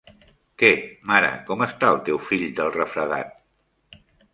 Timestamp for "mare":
1.11-1.29